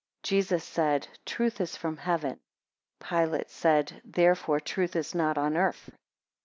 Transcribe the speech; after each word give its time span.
12 0.23 0.27
Jesus 0.27 0.63
said, 0.63 1.07
Truth 1.27 1.61
is 1.61 1.77
from 1.77 1.97
heaven. 1.97 2.39
13 3.01 3.17
Pilate 3.27 3.49
said, 3.51 4.01
Therefore 4.03 4.59
truth 4.59 4.95
is 4.95 5.13
not 5.13 5.37
on 5.37 5.55
earth. 5.55 5.91